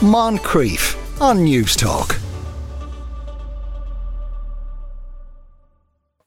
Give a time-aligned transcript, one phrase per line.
[0.00, 2.20] Moncrieff on Newstalk.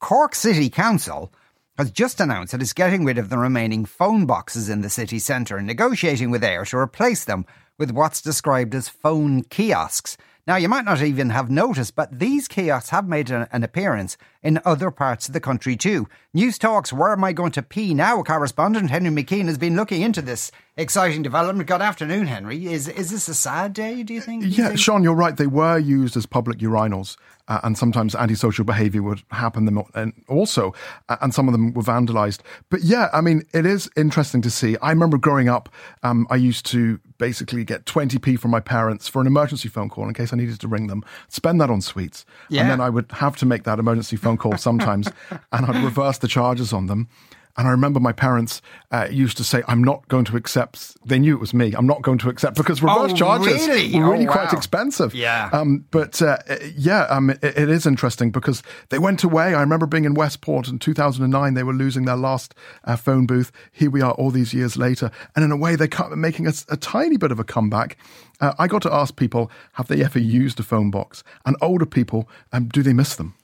[0.00, 1.32] Cork City Council
[1.78, 5.20] has just announced that it's getting rid of the remaining phone boxes in the city
[5.20, 7.46] centre and negotiating with Eir to replace them
[7.78, 10.16] with what's described as phone kiosks.
[10.50, 14.16] Now, you might not even have noticed, but these kiosks have made an, an appearance
[14.42, 16.08] in other parts of the country too.
[16.34, 20.20] Newstalk's, Where Am I Going to Pee Now correspondent Henry McKean has been looking into
[20.20, 21.68] this exciting development.
[21.68, 22.66] Good afternoon, Henry.
[22.66, 24.42] Is is this a sad day, do you think?
[24.44, 24.80] yeah, think?
[24.80, 25.36] Sean, you're right.
[25.36, 30.12] They were used as public urinals, uh, and sometimes antisocial behaviour would happen them and
[30.26, 30.74] also,
[31.08, 32.40] uh, and some of them were vandalised.
[32.70, 34.76] But yeah, I mean, it is interesting to see.
[34.82, 35.68] I remember growing up,
[36.02, 40.08] um, I used to basically get 20p from my parents for an emergency phone call
[40.08, 42.62] in case I needed to ring them, spend that on sweets, Yeah.
[42.62, 45.06] and then I would have to make that emergency phone call sometimes,
[45.52, 47.08] and I'd reverse the charges on them.
[47.56, 51.18] And I remember my parents uh, used to say, "I'm not going to accept." They
[51.18, 51.72] knew it was me.
[51.76, 53.98] I'm not going to accept because reverse Oh, charges really?
[53.98, 55.14] were Oh, really quite expensive.
[55.14, 55.50] Yeah.
[55.52, 56.38] Um, but uh,
[56.76, 59.54] yeah, um, it, it is interesting because they went away.
[59.54, 61.54] I remember being in Westport in 2009.
[61.54, 63.50] They were losing their last uh, phone booth.
[63.72, 66.76] Here we are, all these years later, and in a way, they're making a, a
[66.76, 67.96] tiny bit of a comeback.
[68.40, 71.22] Uh, I got to ask people, have they ever used a phone box?
[71.44, 73.34] And older people, um, do they miss them?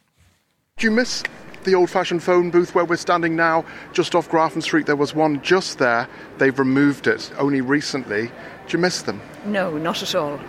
[0.79, 1.23] Do you miss
[1.67, 4.87] the old fashioned phone booth where we're standing now, just off Grafton Street?
[4.87, 6.09] There was one just there.
[6.39, 8.29] They've removed it only recently.
[8.29, 8.33] Do
[8.71, 9.21] you miss them?
[9.45, 10.41] No, not at all.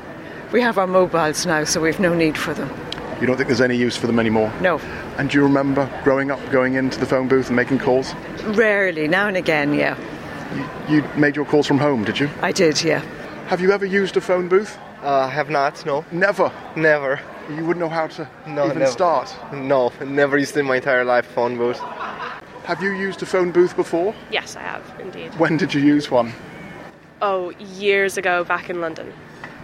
[0.54, 2.70] We have our mobiles now, so we've no need for them.
[3.20, 4.54] You don't think there's any use for them anymore?
[4.62, 4.78] No,
[5.18, 8.14] And do you remember growing up, going into the phone booth and making calls?
[8.46, 9.08] rarely.
[9.10, 9.98] Now and again, yeah.
[10.88, 12.30] You made your calls from home, did you?
[12.42, 13.00] I did, yeah.
[13.48, 14.78] Have you ever used a phone booth?
[15.02, 16.04] Uh, have not, no.
[16.12, 16.52] Never.
[16.76, 17.20] Never.
[17.50, 18.92] You wouldn't know how to No, even never.
[18.92, 19.34] start.
[19.54, 21.80] No, never used in my entire life phone booth.
[22.66, 24.14] Have you used a phone booth before?
[24.32, 25.34] Yes, I have indeed.
[25.40, 26.34] When did you use one?
[27.22, 29.14] Oh, years ago back in London.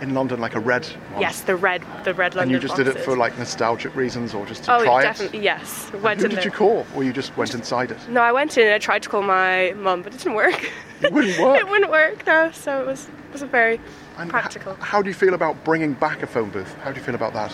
[0.02, 1.22] In London, like a red one.
[1.22, 2.54] Yes, the red, the red London.
[2.56, 4.86] And you just did it for like nostalgic reasons or just to try it Oh,
[4.86, 5.92] try definitely, yes.
[6.02, 6.20] Went?
[6.20, 6.46] Who in did there.
[6.46, 6.86] you call?
[6.96, 7.98] Or you just went inside it?
[8.10, 10.72] No, I went in and I tried to call my mum, but it didn't work.
[11.02, 11.60] It wouldn't work.
[11.60, 12.52] it wouldn't work, no.
[12.52, 13.80] So it was it was a very
[14.18, 14.74] And practical.
[14.74, 16.74] h- how do you feel about bringing back a phone booth?
[16.84, 17.54] How do you feel about that?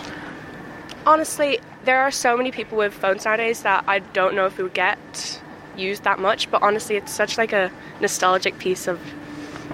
[1.05, 4.63] Honestly, there are so many people with phones nowadays that I don't know if we
[4.63, 5.41] would get
[5.77, 6.51] used that much.
[6.51, 7.71] But honestly, it's such like a
[8.01, 8.99] nostalgic piece of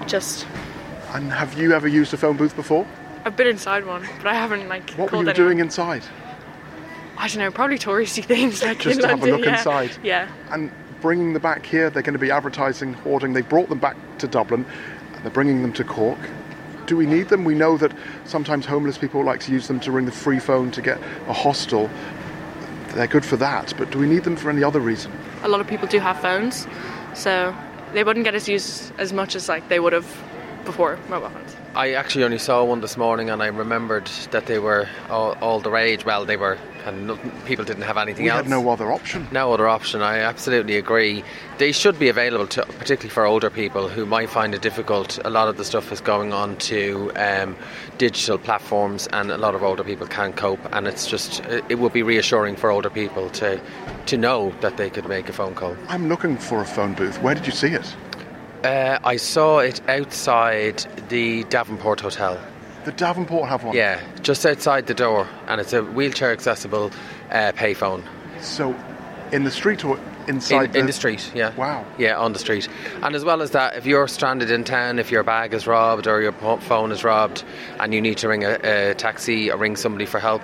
[0.06, 0.46] just.
[1.13, 2.85] And have you ever used a phone booth before?
[3.25, 5.35] I've been inside one, but I haven't like What were you anyone.
[5.35, 6.03] doing inside?
[7.17, 9.57] I don't know, probably touristy things like Just in to have a look yeah.
[9.57, 9.91] inside.
[10.03, 10.29] Yeah.
[10.52, 10.69] And
[11.02, 13.34] bringing them back here, they're going to be advertising, hoarding.
[13.34, 14.66] They brought them back to Dublin,
[15.16, 16.19] and they're bringing them to Cork.
[16.85, 17.44] Do we need them?
[17.44, 17.91] We know that
[18.25, 21.34] sometimes homeless people like to use them to ring the free phone to get a
[21.34, 21.90] hostel.
[22.90, 25.12] They're good for that, but do we need them for any other reason?
[25.44, 26.68] A lot of people do have phones,
[27.13, 27.56] so
[27.94, 30.06] they wouldn't get as used as much as like they would have
[30.65, 31.55] before mobile phones.
[31.75, 35.59] I actually only saw one this morning, and I remembered that they were all, all
[35.59, 36.05] the rage.
[36.05, 38.43] Well, they were, and nothing, people didn't have anything We else.
[38.43, 39.27] had no other option.
[39.31, 40.01] No other option.
[40.01, 41.23] I absolutely agree.
[41.57, 45.19] They should be available to, particularly for older people who might find it difficult.
[45.25, 47.57] A lot of the stuff is going on to um,
[47.97, 50.59] digital platforms, and a lot of older people can't cope.
[50.73, 53.59] And it's just, it, it would be reassuring for older people to
[54.05, 55.75] to know that they could make a phone call.
[55.89, 57.19] I'm looking for a phone booth.
[57.23, 57.95] Where did you see it?
[58.65, 62.39] Uh, I saw it outside the Davenport Hotel.
[62.83, 63.75] The Davenport have one.
[63.75, 66.91] Yeah, just outside the door, and it's a wheelchair accessible
[67.31, 68.03] uh, payphone.
[68.41, 68.75] So,
[69.31, 71.53] in the street or inside In, in the street, yeah.
[71.55, 71.85] Wow.
[71.97, 72.67] Yeah, on the street.
[73.03, 76.07] And as well as that, if you're stranded in town, if your bag is robbed
[76.07, 77.43] or your phone is robbed,
[77.79, 80.41] and you need to ring a, a taxi or ring somebody for help,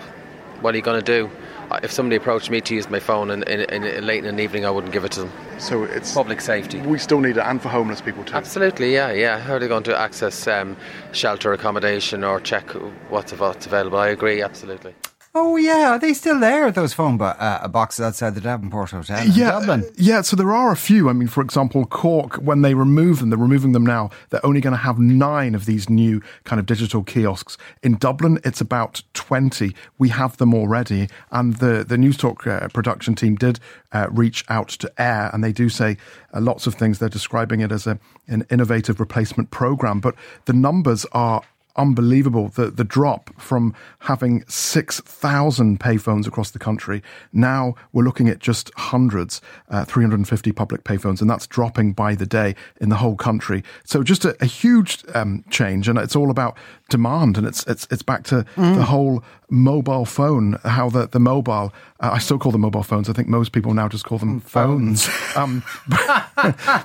[0.61, 1.29] what are you going to do?
[1.71, 4.43] Uh, If somebody approached me to use my phone in, in, in, late in the
[4.43, 5.31] evening, I wouldn't give it to them.
[5.61, 6.81] So it's Public safety.
[6.81, 8.33] We still need it, and for homeless people too.
[8.33, 9.39] Absolutely, yeah, yeah.
[9.39, 10.75] How are they going to access um,
[11.11, 12.67] shelter accommodation or check
[13.09, 13.99] what's, what's available?
[13.99, 14.95] I agree, absolutely.
[15.33, 16.69] Oh yeah, are they still there?
[16.71, 19.83] Those phone bo- uh, boxes outside the Davenport Hotel in Yeah, Dublin.
[19.85, 20.21] uh, yeah.
[20.23, 21.07] So there are a few.
[21.09, 22.35] I mean, for example, Cork.
[22.35, 24.09] When they remove them, they're removing them now.
[24.29, 27.57] They're only going to have nine of these new kind of digital kiosks.
[27.81, 29.73] In Dublin, it's about twenty.
[29.97, 33.57] We have them already, and the the Newstalk uh, production team did
[33.93, 35.95] uh, reach out to Eir, and they do say
[36.33, 36.99] uh, lots of things.
[36.99, 40.13] They're describing it as a an innovative replacement program, but
[40.43, 41.41] the numbers are
[41.75, 47.01] unbelievable the the drop from having 6000 payphones across the country.
[47.31, 52.25] Now we're looking at just hundreds uh, 350 public payphones and that's dropping by the
[52.25, 53.63] day in the whole country.
[53.83, 56.57] So just a, a huge um, change and it's all about
[56.89, 61.73] demand and it's it's it's back to the whole mobile phone how the the mobile
[62.01, 63.09] uh, I still call them mobile phones.
[63.09, 65.07] I think most people now just call them phones.
[65.35, 66.01] um but,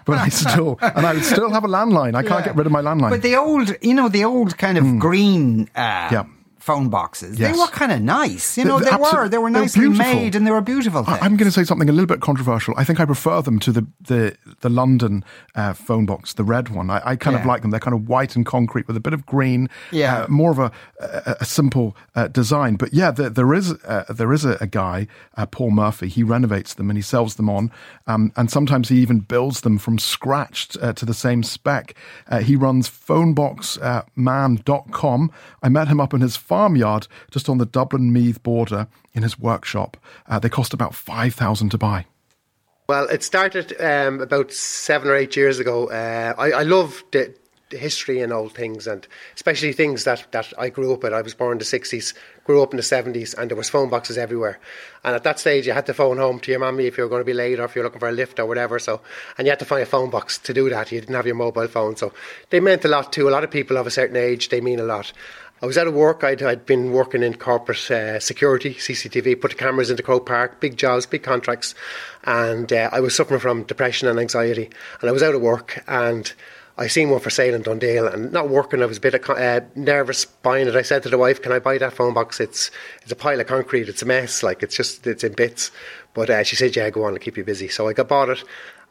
[0.04, 2.14] but I still and I would still have a landline.
[2.14, 2.46] I can't Yeah.
[2.46, 3.10] get rid of my landline.
[3.10, 6.24] But the old, you know, the old kind of green uh, Yeah.
[6.66, 7.38] Phone boxes.
[7.38, 7.52] Yes.
[7.52, 8.58] They were kind of nice.
[8.58, 9.10] You know, they they, were.
[9.10, 11.18] They were they were nicely made and they were beautiful things.
[11.20, 12.74] I'm going to say something a little bit controversial.
[12.76, 15.24] I think I prefer them to the the, the London
[15.54, 16.90] uh, phone box, the red one.
[16.90, 17.70] I, I kind of like them.
[17.70, 19.70] They're kind of white and concrete with a bit of green.
[19.92, 20.22] Yeah.
[20.22, 22.76] uh, more of a a, a simple uh, design.
[22.76, 26.08] But yeah, there, there is uh, there is a, a guy, uh, Paul Murphy.
[26.08, 27.70] He renovates them and he sells them on,
[28.08, 31.94] um, and sometimes he even builds them from scratch uh, to the same spec.
[32.28, 35.30] Uh, he runs phoneboxman.com.
[35.62, 39.38] I met him up in his farmyard just on the Dublin Meath border in his
[39.38, 39.98] workshop.
[40.26, 42.06] Uh, they cost about five thousand to buy.
[42.88, 45.90] Well, it started um, about seven or eight years ago.
[45.90, 47.34] Uh, I, I love the,
[47.68, 51.12] the history and old things, and especially things that, that I grew up with.
[51.12, 52.14] I was born in the 60s,
[52.44, 54.58] grew up in the 70s, and there was phone boxes everywhere.
[55.02, 57.10] And at that stage, you had to phone home to your mummy if you were
[57.10, 58.78] going to be late or if you were looking for a lift or whatever.
[58.78, 59.00] So,
[59.36, 60.92] and you had to find a phone box to do that.
[60.92, 62.12] You didn't have your mobile phone, so
[62.50, 64.48] they meant a lot to a lot of people of a certain age.
[64.48, 65.12] They mean a lot.
[65.62, 66.22] I was out of work.
[66.22, 70.60] I'd, I'd been working in corporate uh, security, CCTV, put the cameras into Croke Park,
[70.60, 71.74] big jobs, big contracts,
[72.24, 74.68] and uh, I was suffering from depression and anxiety.
[75.00, 76.30] And I was out of work, and
[76.76, 78.82] I seen one for sale in Dundalk, and not working.
[78.82, 80.76] I was a bit uh, nervous buying it.
[80.76, 82.38] I said to the wife, "Can I buy that phone box?
[82.38, 82.70] It's
[83.00, 83.88] it's a pile of concrete.
[83.88, 84.42] It's a mess.
[84.42, 85.70] Like it's just it's in bits."
[86.12, 88.28] But uh, she said, "Yeah, go on, I'll keep you busy." So I got bought
[88.28, 88.44] it,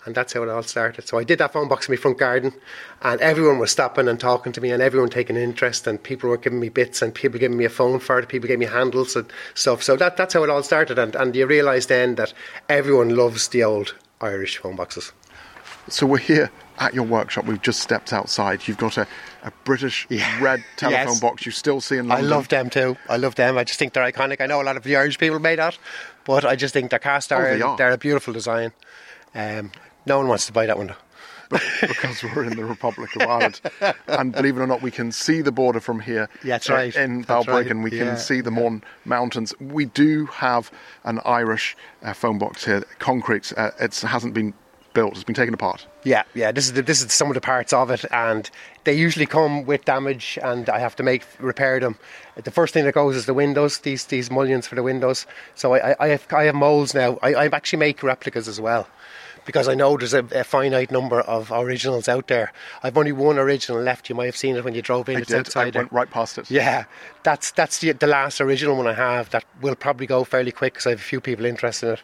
[0.06, 1.07] and that's how it all started.
[1.07, 2.54] So I did that phone box in my front garden,
[3.02, 6.38] and everyone was stopping and talking to me, and everyone taking interest, and people were
[6.38, 9.16] giving me bits, and people giving me a phone for it, people gave me handles
[9.16, 9.81] and stuff.
[9.84, 12.34] So that that's how it all started, and and you realise then that
[12.69, 15.12] everyone loves the old Irish phone boxes.
[15.88, 16.50] So we're here
[16.80, 17.46] at your workshop.
[17.46, 18.68] We've just stepped outside.
[18.68, 19.08] You've got a,
[19.44, 20.42] a British Yeah.
[20.44, 21.19] red telephone Yes.
[21.19, 22.25] box you still see in London.
[22.25, 22.98] I love them too.
[23.08, 23.58] I love them.
[23.58, 24.42] I just think they're iconic.
[24.42, 25.78] I know a lot of the Irish people made that,
[26.25, 27.60] but I just think they're cast Oh, iron.
[27.60, 27.78] they are.
[27.78, 28.72] They're a beautiful design.
[29.36, 29.72] Um,
[30.06, 30.96] no one wants to buy that one though.
[31.81, 33.62] because we're in the Republic of Ireland.
[34.07, 36.28] and believe it or not, we can see the border from here.
[36.44, 36.96] Yeah, that's uh, right.
[36.96, 37.92] In Balbriggan, right.
[37.92, 38.06] we Yeah.
[38.06, 39.54] can see the Mourne Mountains.
[39.60, 40.72] We do have
[41.04, 43.54] an Irish uh, phone box here, concrete.
[43.56, 44.56] Uh, it hasn't been
[44.96, 45.86] built; it's been taken apart.
[46.04, 46.51] Yeah, yeah.
[46.51, 48.50] This is the, this is some of the parts of it, and
[48.84, 51.96] they usually come with damage, and I have to make repair them.
[52.44, 53.78] The first thing that goes is the windows.
[53.80, 55.28] These these mullions for the windows.
[55.54, 57.19] So I I, I have I have molds now.
[57.22, 58.88] I, I actually make replicas as well.
[59.46, 62.52] Because I know there's a, a finite number of originals out there.
[62.82, 64.10] I've only one original left.
[64.10, 65.18] You might have seen it when you drove in.
[65.18, 65.36] I it's did.
[65.36, 65.84] I outside there.
[65.84, 66.50] went right past it.
[66.50, 66.86] Yeah,
[67.24, 70.74] that's that's the, the last original one I have that will probably go fairly quick
[70.74, 72.02] because I have a few people interested in it.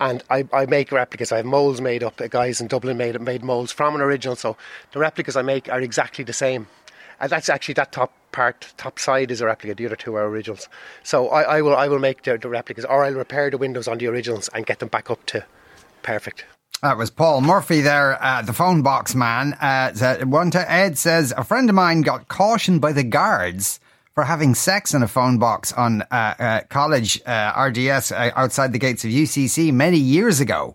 [0.00, 1.30] And I, I make replicas.
[1.30, 2.20] I have molds made up.
[2.30, 4.34] Guys in Dublin made made molds from an original.
[4.34, 4.56] So
[4.90, 6.66] the replicas I make are exactly the same.
[7.20, 9.76] And that's actually that top part, top side is a replica.
[9.76, 10.68] The other two are originals.
[11.04, 13.86] So I, I will I will make the, the replicas, or I'll repair the windows
[13.86, 15.44] on the originals and get them back up to
[16.02, 16.46] perfect.
[16.82, 19.52] That was Paul Murphy there, uh, the phone box man.
[19.52, 23.78] Uh, one to Ed says a friend of mine got cautioned by the guards
[24.16, 28.72] for having sex in a phone box on uh, uh, college uh, RDS uh, outside
[28.72, 30.74] the gates of UCC many years ago.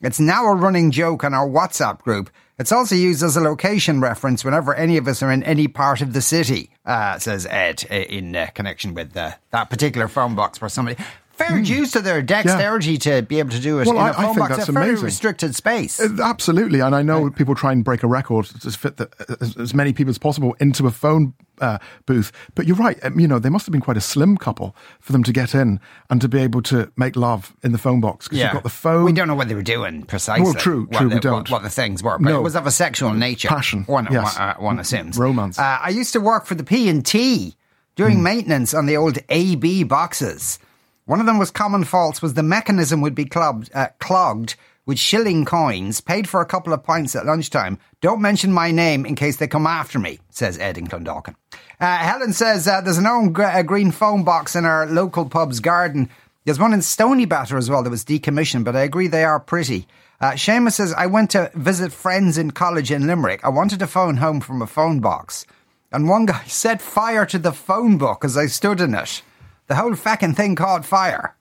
[0.00, 2.30] It's now a running joke on our WhatsApp group.
[2.58, 6.00] It's also used as a location reference whenever any of us are in any part
[6.00, 10.60] of the city, uh, says Ed, in uh, connection with uh, that particular phone box
[10.60, 11.00] where somebody.
[11.36, 13.86] Fair dues to their dexterity to be able to do it.
[13.86, 14.56] Well, in I- a I phone think box.
[14.56, 15.04] that's a very amazing.
[15.04, 15.98] restricted space.
[16.00, 19.08] Uh, Absolutely, and I know people try and break a record to fit the,
[19.40, 22.30] as, as many people as possible into a phone uh, booth.
[22.54, 22.98] But you're right.
[23.04, 25.54] Um, you know, they must have been quite a slim couple for them to get
[25.54, 28.62] in and to be able to make love in the phone box because you've got
[28.62, 29.04] the phone.
[29.04, 30.44] We don't know what they were doing precisely.
[30.44, 31.50] Well, true, true, the, we don't.
[31.50, 32.38] What, what the things were, but No.
[32.38, 33.48] it was of a sexual nature.
[33.48, 34.38] Passion, One, yes.
[34.38, 35.18] one, uh, one assumes.
[35.18, 35.58] Romance.
[35.58, 37.56] Uh, I used to work for the P and T
[37.96, 38.22] doing Hmm.
[38.24, 40.58] maintenance on the old AB boxes.
[41.06, 44.56] One of them was common faults was the mechanism would be clogged, uh, clogged
[44.86, 47.78] with shilling coins, paid for a couple of pints at lunchtime.
[48.00, 51.34] Don't mention my name in case they come after me, says Ed in Clondalkin.
[51.78, 56.08] Uh, Helen says uh, there's an uh, green phone box in our local pub's garden.
[56.46, 59.86] There's one in Stoneybatter as well that was decommissioned, but I agree they are pretty.
[60.22, 63.44] Uh, Seamus says, I went to visit friends in college in Limerick.
[63.44, 65.44] I wanted to phone home from a phone box.
[65.92, 69.22] And one guy set fire to the phone book as I stood in it.
[69.66, 71.34] The whole fucking thing caught fire.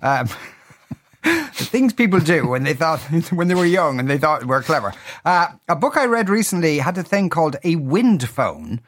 [0.00, 0.28] Um,
[1.24, 3.00] the things people do when they thought
[3.32, 4.92] when they were young and they thought were clever.
[5.24, 8.80] Uh, a book I read recently had a thing called a wind phone,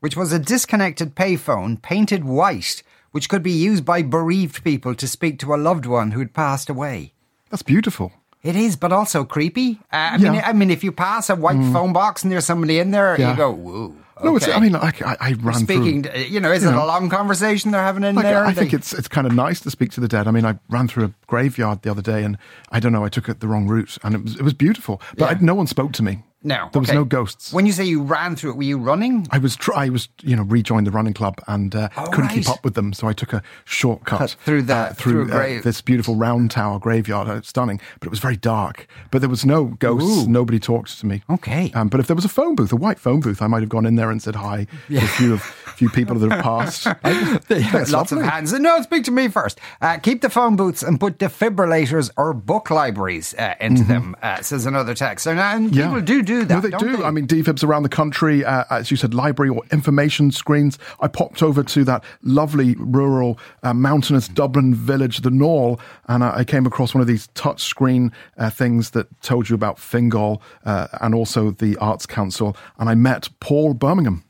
[0.00, 5.06] which was a disconnected payphone painted white, which could be used by bereaved people to
[5.08, 7.12] speak to a loved one who'd passed away.
[7.50, 8.12] That's beautiful.
[8.42, 9.80] It is, but also creepy.
[9.92, 12.78] Uh, I mean, I mean, if you pass a white phone box and there's somebody
[12.78, 13.30] in there, Yeah.
[13.32, 14.48] you go, "Whoa." No, it's.
[14.48, 16.02] I mean, like I, I ran speaking.
[16.04, 16.20] through.
[16.22, 18.44] you know, is you it know, a long conversation they're having in Like, there?
[18.44, 20.26] I think They- it's it's kind of nice to speak to the dead.
[20.26, 22.38] I mean, I ran through a graveyard the other day, and
[22.70, 25.00] I don't know, I took it the wrong route, and it was it was beautiful,
[25.18, 25.36] but Yeah.
[25.38, 26.22] I, no one spoke to me.
[26.46, 26.96] No, There was okay.
[26.98, 27.52] no ghosts.
[27.52, 29.26] When you say you ran through it, were you running?
[29.32, 32.30] I was, tr- I was, you know, rejoined the running club and uh, Oh, couldn't
[32.30, 35.58] keep up with them, so I took a shortcut Cut through the- uh, through through,
[35.58, 37.28] uh, this beautiful round tower graveyard.
[37.28, 38.86] Uh, stunning, but it was very dark.
[39.10, 40.26] But there was no ghosts.
[40.26, 40.28] Ooh.
[40.28, 41.22] Nobody talked to me.
[41.28, 41.70] Okay.
[41.74, 43.68] Um, but if there was a phone booth, a white phone booth, I might have
[43.68, 46.86] gone in there and said hi to a few of few people that have passed.
[47.92, 48.52] Lots of hands.
[48.52, 49.58] No, speak to me first.
[49.80, 54.40] Uh, keep the phone booths and put defibrillators or book libraries uh, into them, uh,
[54.42, 55.24] says another text.
[55.24, 55.78] So now and Mm-hmm.
[55.78, 55.86] Yeah.
[55.86, 56.54] people do do that.
[56.54, 56.96] No, they don't do.
[56.98, 57.02] They?
[57.04, 60.78] I mean, defibs around the country, uh, as you said, library or information screens.
[61.00, 66.38] I popped over to that lovely rural, uh, mountainous Dublin village, the Naul, and I,
[66.38, 70.42] I came across one of these touch screen uh, things that told you about Fingal
[70.64, 72.56] uh, and also the Arts Council.
[72.78, 74.24] And I met Paul Birmingham.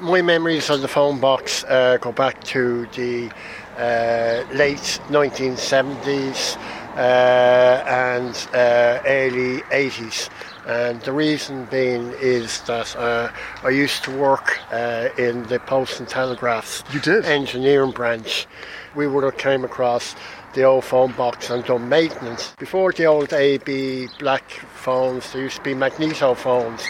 [0.00, 3.28] My memories of the phone box uh, go back to the
[3.76, 6.56] uh, late 1970s
[6.96, 7.67] uh,
[8.28, 10.28] and uh, early 80s.
[10.66, 13.30] And the reason being is that uh,
[13.62, 17.24] I used to work uh, in the Post and Telegraphs You did?
[17.24, 18.46] engineering branch.
[18.94, 20.14] We would have came across
[20.54, 22.54] the old phone box and done maintenance.
[22.58, 26.82] Before the old AB black phones, there used to be magneto phones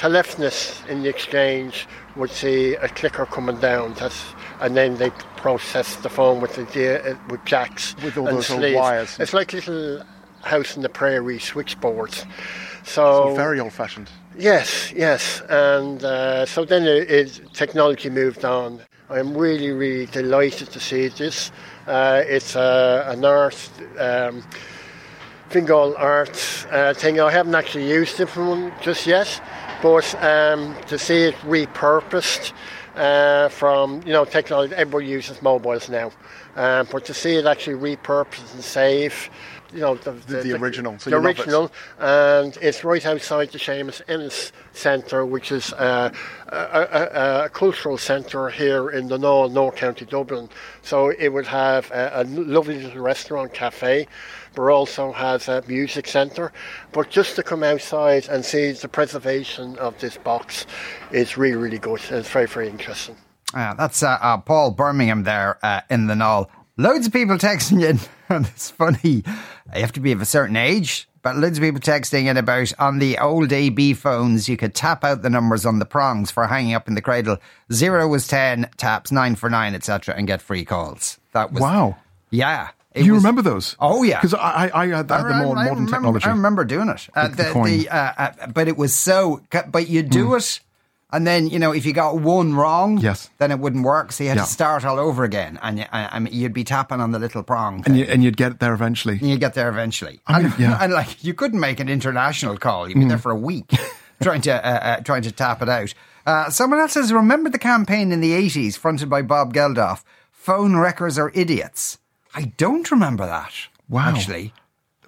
[0.00, 5.96] telephonists in the exchange would see a clicker coming down, that's, and then they process
[5.96, 6.62] the phone with the
[7.10, 9.18] uh, with jacks With all and those wires.
[9.20, 10.02] It's like little
[10.42, 12.24] house in the prairie switchboards.
[12.84, 14.10] So, very old fashioned.
[14.38, 18.80] Yes, yes, and uh, so then it, it, technology moved on.
[19.10, 21.50] I'm really, really delighted to see this.
[21.86, 24.42] Uh, it's uh, an art, um,
[25.48, 27.20] Fingal art uh, thing.
[27.20, 29.42] I haven't actually used it for one just yet,
[29.82, 32.52] but um, to see it repurposed
[32.94, 36.12] uh, from you know technology, everybody uses mobiles now,
[36.56, 39.28] um, but to see it actually repurposed and save.
[39.72, 41.38] You know the, the original, so the you love it.
[41.38, 46.10] original, and it's right outside the Seamus Ennis Centre, which is uh,
[46.48, 50.48] a, a, a cultural centre here in the North, North County Dublin.
[50.82, 54.08] So it would have a, a lovely little restaurant cafe,
[54.54, 56.52] but also has a music centre.
[56.92, 60.66] But just to come outside and see the preservation of this box
[61.12, 62.00] is really, really good.
[62.10, 63.16] It's very, very interesting.
[63.54, 66.48] Uh, that's uh, uh, Paul Birmingham there uh, in the Naul.
[66.80, 67.98] Loads of people texting in,
[68.34, 69.22] and it's funny.
[69.74, 72.72] You have to be of a certain age, but loads of people texting in about
[72.78, 76.46] on the old AB phones, you could tap out the numbers on the prongs for
[76.46, 77.36] hanging up in the cradle.
[77.70, 81.18] Zero was 10, taps nine for nine, etc., and get free calls.
[81.32, 81.60] That was.
[81.60, 81.96] Wow.
[82.30, 82.70] Yeah.
[82.94, 83.76] It you was- remember those?
[83.78, 84.18] Oh, yeah.
[84.20, 86.24] Because I, I, I had the, more modern remember, technology.
[86.26, 87.08] I remember doing it.
[87.14, 89.42] Uh, The- the the, uh, uh, but it was so.
[89.68, 90.36] But you do Hmm.
[90.36, 90.60] it,
[91.12, 93.30] and then you know if you got one wrong, Yes.
[93.38, 94.12] then it wouldn't work.
[94.12, 94.44] So you had Yeah.
[94.44, 97.18] to start all over again, and you, I, I mean, you'd be tapping on the
[97.18, 99.18] little prong, and, you, and you'd get there eventually.
[99.20, 100.20] and you get there eventually.
[100.26, 100.78] I mean, and, yeah.
[100.82, 102.88] And like you couldn't make an international call.
[102.88, 103.70] You'd be there for a week
[104.22, 105.94] trying to uh, uh, trying to tap it out.
[106.26, 110.02] Uh, someone else says, "Remember the campaign in the '80s, fronted by Bob Geldof?
[110.30, 111.98] Phone wreckers are idiots."
[112.34, 113.52] I don't remember that.
[113.88, 114.10] Wow.
[114.10, 114.52] Actually,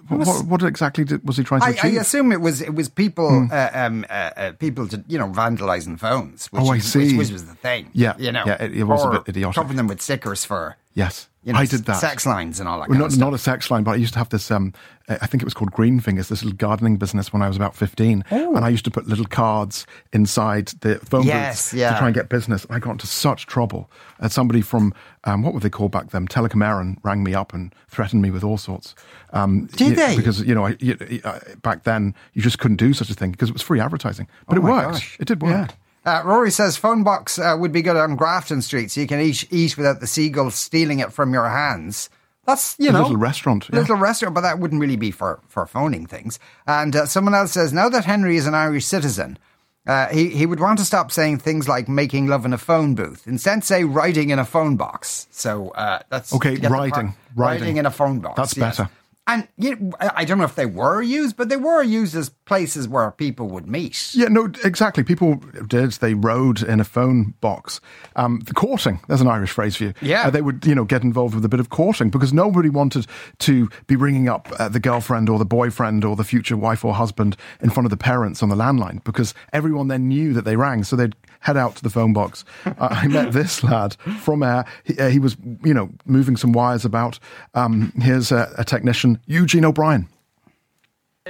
[0.09, 2.01] What, what, what exactly did, was he trying to I, I achieve?
[2.01, 5.99] assume it was it was people uh, um, uh, uh, people to you know vandalising
[5.99, 6.47] phones.
[6.47, 7.17] Which Oh, I see.
[7.17, 7.89] Which, which was the thing.
[7.93, 9.55] Yeah, you know, yeah, it- it was a bit idiotic.
[9.55, 11.99] Covering them with stickers for yes, you know, I did that.
[11.99, 12.89] sex lines and all that.
[12.89, 13.19] Well, kind not, of stuff.
[13.27, 14.49] not a sex line, but I used to have this.
[14.51, 14.73] Um,
[15.09, 17.75] I think it was called Green Fingers, this little gardening business when I was about
[17.75, 18.55] fifteen, Oh.
[18.55, 21.91] and I used to put little cards inside the phone Yes, booths yeah.
[21.91, 22.65] to try and get business.
[22.69, 23.89] I got into such trouble.
[24.19, 24.93] And somebody from
[25.25, 26.27] um, what were they called back then?
[26.27, 28.95] Telecom Éireann rang me up and threatened me with all sorts.
[29.33, 30.15] Um, Did y- they?
[30.15, 33.31] Because you know, I, y- uh, back then you just couldn't do such a thing
[33.31, 34.91] because it was free advertising, but Oh it worked.
[34.93, 35.17] gosh.
[35.19, 35.51] It did work.
[35.69, 35.75] Yeah.
[36.05, 39.21] Uh, Rory says phone box uh, would be good on Grafton Street, so you can
[39.21, 42.09] eat, eat without the seagulls stealing it from your hands.
[42.45, 43.79] That's you A know little restaurant, yeah.
[43.79, 46.39] little restaurant, but that wouldn't really be for for phoning things.
[46.67, 49.39] And uh, someone else says now that Henry is an Irish citizen,
[49.87, 52.95] uh, he he would want to stop saying things like making love in a phone
[52.95, 53.25] booth.
[53.27, 55.27] Instead, say writing in a phone box.
[55.31, 57.15] So uh, that's Okay, writing, part- writing.
[57.61, 58.35] writing in a phone box.
[58.35, 58.77] That's yes.
[58.77, 58.89] better.
[59.25, 62.89] And you I don't know if they were used, but they were used as places
[62.89, 64.13] where people would meet.
[64.13, 65.01] Yeah, no, exactly.
[65.01, 65.91] People did.
[65.93, 67.79] They rode in a phone box.
[68.17, 69.93] Um, the courting, there's an Irish phrase for you.
[70.01, 70.27] Yeah.
[70.27, 73.07] Uh, they would, you know, get involved with a bit of courting because nobody wanted
[73.39, 76.93] to be ringing up uh, the girlfriend or the boyfriend or the future wife or
[76.93, 80.57] husband in front of the parents on the landline because everyone then knew that they
[80.57, 80.83] rang.
[80.83, 82.43] So they'd head out to the phone box.
[82.65, 84.65] uh, I met this lad from Eir.
[84.83, 87.19] He, uh, he was, you know, moving some wires about.
[87.53, 90.07] Um, here's a, a technician, Eugene O'Brien.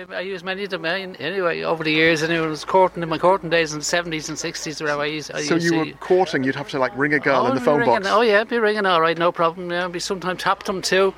[0.09, 3.09] I used many of them eh, anyway over the years, and it was courting in
[3.09, 4.81] my courting days in the seventies and sixties.
[4.81, 7.13] Where I used, I So used you to, were courting, you'd have to like ring
[7.13, 8.07] a girl oh, in the phone ringing, box.
[8.09, 9.69] Oh yeah, be ringing all right, no problem.
[9.69, 11.13] Yeah, be sometimes tap them too.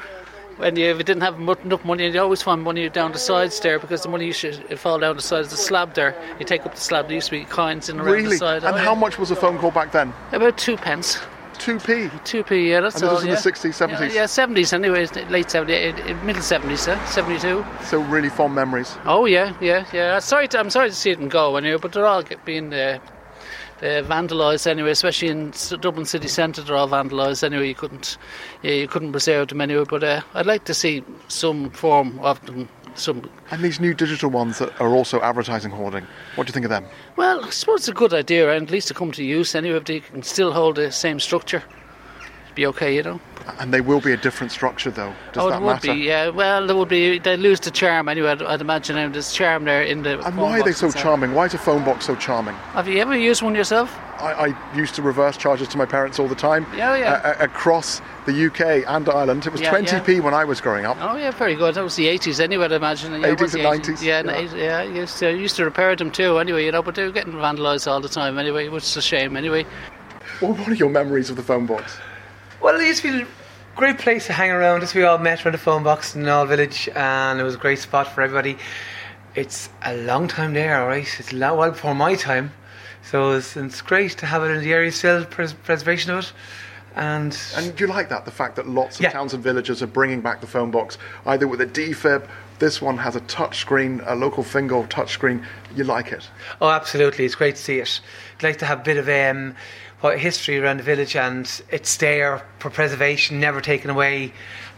[0.58, 3.60] When you if you didn't have enough money, you always find money down the sides
[3.60, 5.48] there because the money used to fall down the sides.
[5.48, 7.08] Of the slab there, you take up the slab.
[7.08, 8.30] There used to be coins in around Really?
[8.30, 8.64] the side.
[8.64, 9.00] And Oh, how yeah.
[9.00, 10.14] much was a phone call back then?
[10.32, 11.18] About two pence.
[11.58, 12.10] 2p.
[12.26, 13.16] 2p, yeah, that's And this all.
[13.16, 13.36] was in yeah.
[13.36, 14.00] the 60s, 70s?
[14.14, 17.66] Yeah, yeah, 70s anyway, late 70s, middle 70s, uh, 72.
[17.86, 18.98] So really fond memories.
[19.06, 20.20] Oh yeah, yeah, yeah.
[20.20, 23.00] Sorry, to, I'm sorry to see it go anyway, but they're all being uh,
[23.82, 26.62] uh, vandalised anyway, especially in Dublin city centre.
[26.62, 27.68] They're all vandalised anyway.
[27.68, 28.18] You couldn't,
[28.64, 29.86] yeah, you couldn't preserve them anyway.
[29.90, 32.70] But uh, I'd like to see some form of them.
[32.96, 36.08] Some And these new digital ones that are also advertising hoarding.
[36.36, 36.86] What do you think of them?
[37.18, 39.78] well, I suppose it's a good idea, and at least to come to use anyway.
[39.78, 41.62] If they can still hold the same structure,
[42.56, 43.20] be okay, you know.
[43.60, 45.14] And they will be a different structure, though.
[45.34, 45.94] Does oh, that it would matter?
[45.94, 46.30] be, yeah.
[46.30, 47.20] Well, there would be.
[47.20, 48.32] They lose the charm anyway.
[48.32, 50.20] I'd, I'd imagine now there's charm there in the.
[50.26, 51.04] And why are they so itself.
[51.04, 51.34] charming?
[51.34, 52.56] Why is a phone box so charming?
[52.74, 53.96] Have you ever used one yourself?
[54.20, 56.66] I, I used to reverse charges to my parents all the time.
[56.76, 57.14] Yeah, yeah.
[57.14, 59.46] Uh, across the UK and Ireland.
[59.46, 60.98] It was Yeah, 20p when I was growing up.
[61.02, 61.76] Oh yeah, very good.
[61.76, 63.12] That was the eighties anyway, I'd imagine.
[63.14, 64.40] Yeah, 80s was the and 90s, Yeah, yeah.
[64.40, 64.56] yeah.
[64.56, 64.78] yeah.
[64.80, 66.40] I used to, I used to repair them too.
[66.40, 68.40] Anyway, you know, but they were getting vandalised all the time.
[68.40, 69.36] Anyway, which is a shame.
[69.36, 69.66] Anyway.
[70.40, 71.98] What what are your memories of the phone box?
[72.62, 73.28] Well, it used to be a
[73.76, 74.82] great place to hang around.
[74.82, 77.60] Just we all met around the phone box in all village, and it was a
[77.60, 78.58] great spot for everybody.
[79.36, 81.08] It's a long time there, all right.
[81.20, 82.52] It's a lot well before my time,
[83.04, 86.34] so it's, it's great to have it in the area still, pres- preservation of it.
[86.96, 88.24] And And do you like that?
[88.24, 89.10] The fact that lots of Yeah.
[89.12, 92.26] towns and villages are bringing back the phone box, either with a defib.
[92.60, 95.46] This one has a touch screen, a local Fingal touch screen.
[95.76, 96.26] You like it?
[96.62, 97.26] Oh, absolutely!
[97.26, 98.00] It's great to see it.
[98.38, 99.58] I'd like to have a bit of um,
[100.02, 104.34] what history around the village, and it's there for preservation, never taken away,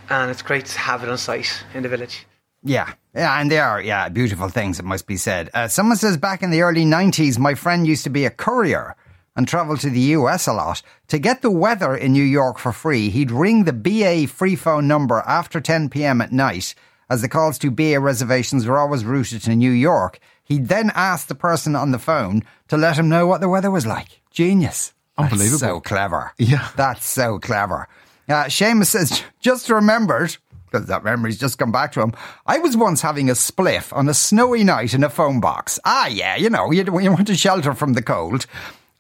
[0.09, 2.25] and it's great to have it on site in the village.
[2.63, 5.49] Yeah, yeah, and they are, yeah, beautiful things, it must be said.
[5.53, 8.95] Uh, someone says back in the early 90s, my friend used to be a courier
[9.35, 10.81] and travel to the US a lot.
[11.09, 14.87] To get the weather in New York for free, he'd ring the BA free phone
[14.87, 16.73] number after 10 pm at night,
[17.09, 20.19] as the calls to BA reservations were always routed to New York.
[20.43, 23.71] He'd then ask the person on the phone to let him know what the weather
[23.71, 24.21] was like.
[24.31, 24.93] Genius.
[25.17, 25.59] That's Unbelievable.
[25.59, 26.31] so clever.
[26.37, 26.69] Yeah.
[26.75, 27.87] That's so clever.
[28.29, 30.35] Uh, Seamus says, just remembered,
[30.69, 32.13] because that memory's just come back to him,
[32.45, 35.79] I was once having a spliff on a snowy night in a phone box.
[35.85, 38.45] Ah, yeah, you know, you, you want to shelter from the cold.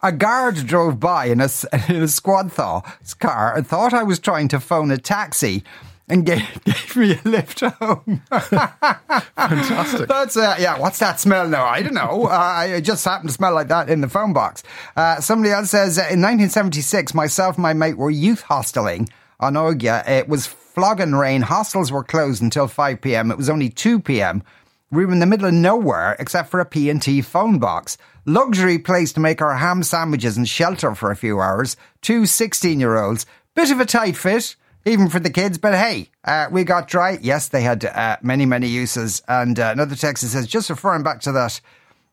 [0.01, 1.49] A guard drove by in a,
[1.89, 2.81] in a squad thaw
[3.19, 5.63] car and thought I was trying to phone a taxi
[6.07, 8.21] and gave, gave me a lift home.
[8.29, 10.07] Fantastic.
[10.07, 10.79] That's uh, yeah.
[10.79, 11.65] What's that smell now?
[11.65, 12.25] I don't know.
[12.25, 14.63] Uh, I just happened to smell like that in the phone box.
[14.95, 19.53] Uh, somebody else says uh, in 1976, myself and my mate were youth hosteling on
[19.53, 20.07] Ogya.
[20.07, 21.41] It was flogging rain.
[21.41, 23.31] Hostels were closed until 5 p.m.
[23.31, 24.43] It was only 2 p.m.
[24.89, 27.97] We were in the middle of nowhere except for a P&T phone box.
[28.25, 31.75] Luxury place to make our ham sandwiches and shelter for a few hours.
[32.01, 33.25] Two 16 year olds.
[33.53, 34.55] Bit of a tight fit
[34.87, 35.57] even for the kids.
[35.57, 37.19] But hey, uh, we got dry.
[37.21, 39.21] Yes, they had uh, many, many uses.
[39.27, 41.61] And uh, another text that says, just referring back to that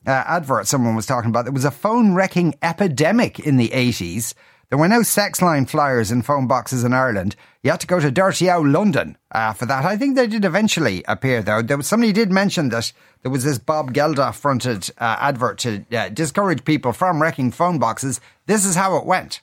[0.07, 4.35] uh, advert someone was talking about, there was a phone wrecking epidemic in the 80s.
[4.71, 7.37] There were no sex line flyers in phone boxes in Ireland.
[7.63, 9.85] You had to go to Dirty Owl London uh, for that.
[9.85, 11.63] I think they did eventually appear, though.
[11.63, 15.79] There was, somebody did mention that there was this Bob Geldof fronted uh, advert to
[16.11, 18.21] discourage people from wrecking phone boxes.
[18.47, 19.43] This is how it went.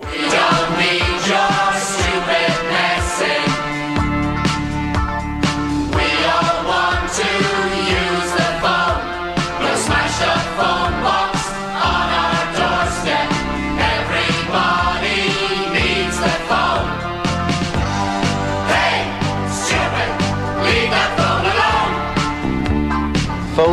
[0.00, 1.91] We Don't need your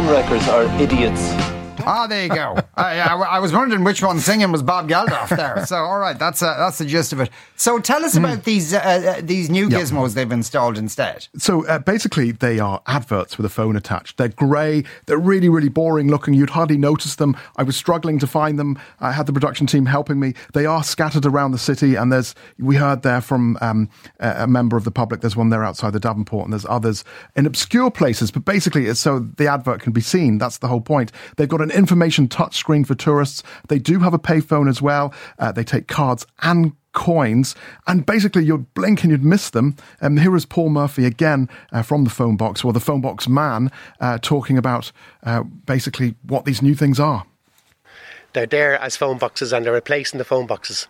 [0.10, 1.39] wreckers are idiots.
[1.90, 2.56] Ah, there you go.
[2.78, 5.66] yeah, I I was wondering which one singing was Bob Geldof there.
[5.66, 7.30] So, all right, that's uh, that's the gist of it.
[7.56, 8.78] So, tell us about these uh,
[9.18, 9.82] uh, these new Yep.
[9.82, 11.28] gizmos they've installed instead.
[11.38, 14.18] So uh, basically, they are adverts with a phone attached.
[14.18, 14.84] They're grey.
[15.08, 16.34] They're really, really boring looking.
[16.34, 17.36] You'd hardly notice them.
[17.58, 18.78] I was struggling to find them.
[19.00, 20.34] I had the production team helping me.
[20.54, 24.48] They are scattered around the city, and there's we heard there from um, a a
[24.48, 25.22] member of the public.
[25.22, 27.04] There's one there outside the Davenport, and there's others
[27.36, 28.32] in obscure places.
[28.32, 30.38] But basically, it's so the advert can be seen.
[30.38, 31.12] That's the whole point.
[31.38, 33.42] They've got an information touchscreen for tourists.
[33.70, 35.12] They do have a payphone as well.
[35.40, 37.56] Uh, they take cards and coins,
[37.88, 39.76] and basically you'd blink and you'd miss them.
[40.02, 43.28] And here is Paul Murphy again uh, from the phone box, or the phone box
[43.28, 44.92] man, uh, talking about
[45.24, 47.26] uh, basically what these new things are.
[48.34, 50.88] They're there as phone boxes and they're replacing the phone boxes,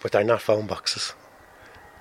[0.00, 1.12] but they're not phone boxes.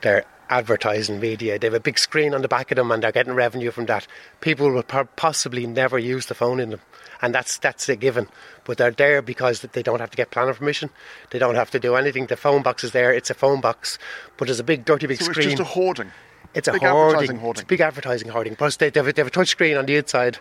[0.02, 1.60] They're advertising media.
[1.60, 3.86] They have a big screen on the back of them and they're getting revenue from
[3.88, 4.07] that.
[4.41, 6.81] People will possibly never use the phone in them,
[7.21, 8.27] and that's that's a given.
[8.63, 10.89] But they're there because they don't have to get planning permission.
[11.31, 12.27] They don't have to do anything.
[12.27, 13.13] The phone box is there.
[13.13, 13.97] It's a phone box,
[14.38, 15.49] but there's a big dirty big So it's screen.
[15.49, 16.12] just a hoarding.
[16.53, 16.88] It's a hoarding.
[16.88, 17.62] advertising hoarding.
[17.62, 18.55] It's a big advertising hoarding.
[18.55, 20.39] Plus, they, they, have a, they have a touch screen on the inside.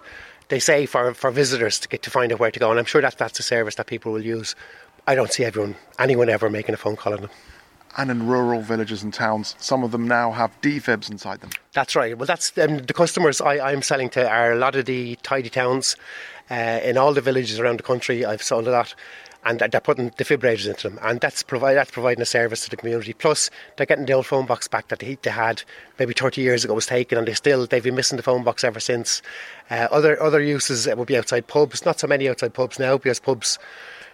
[0.48, 2.84] They say for, for visitors to get to find out where to go, and I'm
[2.84, 4.54] sure that that's a service that people will use.
[5.06, 7.30] I don't see everyone, anyone ever making a phone call on them.
[7.96, 11.50] And in rural villages and towns, some of them now have defibs inside them.
[11.72, 12.16] That's right.
[12.16, 15.48] Well, that's um, the customers I, I'm selling to are a lot of the tidy
[15.48, 15.96] towns
[16.50, 18.24] uh, in all the villages around the country.
[18.24, 18.94] I've sold a lot,
[19.44, 22.76] and they're putting defibrillators into them, and that's provide that's providing a service to the
[22.76, 23.12] community.
[23.12, 25.62] Plus, they're getting the old phone box back that they, they had
[25.98, 28.64] maybe 30 years ago was taken, and they still they've been missing the phone box
[28.64, 29.22] ever since.
[29.70, 31.84] Uh, other other uses would be outside pubs.
[31.84, 33.58] Not so many outside pubs now because pubs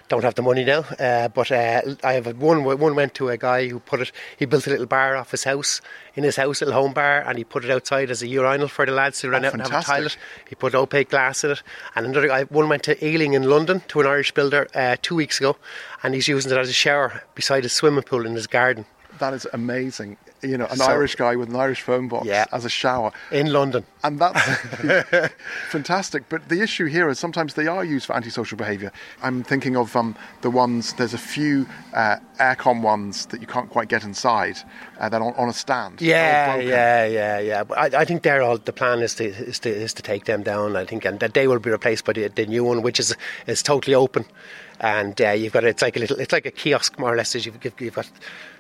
[0.09, 0.81] don't have the money now.
[0.99, 2.65] Uh, but uh, I have one.
[2.65, 4.13] One went to a guy who put it.
[4.39, 5.81] He built a little bar off his house,
[6.15, 8.69] in his house, a little home bar, and he put it outside as a urinal
[8.69, 10.17] for the lads to run Oh, out and have a toilet.
[10.49, 11.63] He put opaque glass in it.
[11.95, 15.15] And another guy, one went to Ealing in London to an Irish builder uh, two
[15.15, 15.57] weeks ago,
[16.03, 18.85] and he's using it as a shower beside his swimming pool in his garden
[19.19, 20.17] That is amazing.
[20.43, 22.47] You know, an So- Irish guy with an Irish phone box Yeah.
[22.53, 23.13] as a shower.
[23.31, 23.85] in London.
[24.03, 24.41] And that's
[25.71, 26.29] fantastic.
[26.29, 28.93] But the issue here is sometimes they are used for antisocial behaviour.
[29.23, 33.71] I'm thinking of um, the ones, there's a few uh, Eircom ones that you can't
[33.71, 34.59] quite get inside
[34.99, 36.01] uh, that are on, on a stand.
[36.01, 37.65] Yeah, yeah, yeah, yeah.
[37.65, 38.59] But I, I think they're all.
[38.59, 40.77] The plan is to is to is to take them down.
[40.77, 43.15] I think, and that they will be replaced by the, the new one, which is
[43.47, 44.25] is totally open.
[44.81, 47.37] And uh, you've got it's like a little, it's like a kiosk more or less.
[47.37, 48.11] As you've, you've got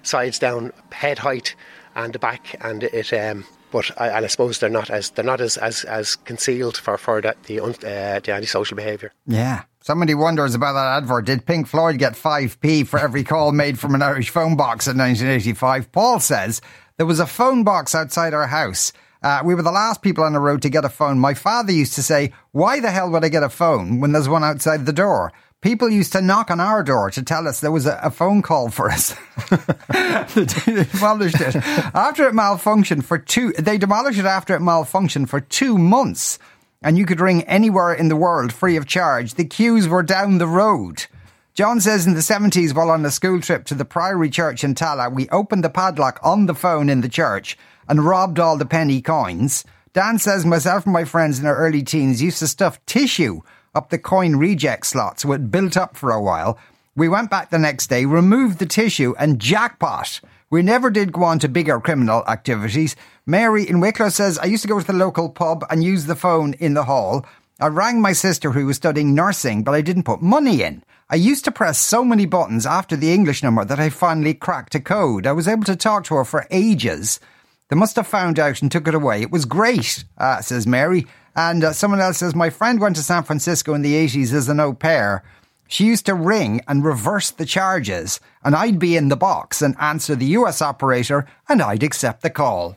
[0.04, 1.56] sides down, head height,
[1.94, 3.12] and the back, and it.
[3.12, 6.76] Um, but I, and I suppose they're not as they're not as as, as concealed
[6.76, 7.72] for for that, the uh,
[8.20, 9.12] the antisocial behaviour.
[9.26, 9.62] Yeah.
[9.80, 11.24] Somebody wonders about that advert.
[11.24, 14.96] Did Pink Floyd get 5p for every call made from an Irish phone box in
[14.96, 15.90] 1985?
[15.90, 16.60] Paul says
[16.98, 18.92] there was a phone box outside our house.
[19.24, 21.18] Uh, we were the last people on the road to get a phone.
[21.18, 24.28] My father used to say, Why the hell would I get a phone when there's
[24.28, 25.32] one outside the door?
[25.62, 28.42] People used to knock on our door to tell us there was a, a phone
[28.42, 29.14] call for us.
[29.48, 31.54] they demolished it
[31.94, 33.52] after it malfunctioned for two.
[33.52, 36.40] They demolished it after it malfunctioned for two months,
[36.82, 39.34] and you could ring anywhere in the world free of charge.
[39.34, 41.06] The queues were down the road.
[41.54, 44.74] John says in the 70s, while on a school trip to the Priory Church in
[44.74, 47.56] Tallaght, we opened the padlock on the phone in the church
[47.88, 49.64] and robbed all the penny coins.
[49.92, 53.42] Dan says myself and my friends in our early teens used to stuff tissue
[53.74, 56.58] up the coin reject slot so it built up for a while.
[56.94, 60.20] We went back the next day, removed the tissue, and jackpot.
[60.50, 62.94] We never did go on to bigger criminal activities.
[63.24, 66.14] Mary in Wicklow says, I used to go to the local pub and use the
[66.14, 67.24] phone in the hall.
[67.58, 70.82] I rang my sister who was studying nursing, but I didn't put money in.
[71.08, 74.74] I used to press so many buttons after the English number that I finally cracked
[74.74, 75.26] a code.
[75.26, 77.20] I was able to talk to her for ages.
[77.68, 79.22] They must have found out and took it away.
[79.22, 81.06] It was great, uh, says Mary.
[81.34, 84.48] And uh, someone else says, My friend went to San Francisco in the 80s as
[84.48, 85.22] an au pair.
[85.66, 89.74] She used to ring and reverse the charges, and I'd be in the box and
[89.80, 92.76] answer the US operator, and I'd accept the call.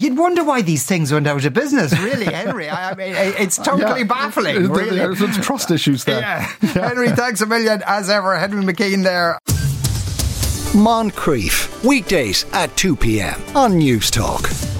[0.00, 2.68] You'd wonder why these things went out of business, really, Henry.
[2.68, 4.06] I I mean, it's totally Yeah.
[4.06, 5.16] baffling, There- really.
[5.16, 6.20] There's trust issues there.
[6.62, 6.88] Yeah.
[6.88, 8.38] Henry, thanks a million, as ever.
[8.38, 9.40] Henry McKean there.
[10.74, 13.40] Moncrieff, weekdays at 2 p.m.
[13.56, 14.77] on Newstalk.